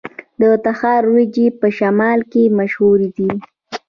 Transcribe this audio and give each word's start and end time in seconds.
د 0.41 0.43
تخار 0.65 1.03
وریجې 1.13 1.47
په 1.59 1.67
شمال 1.77 2.19
کې 2.31 2.43
مشهورې 2.57 3.09
دي. 3.17 3.29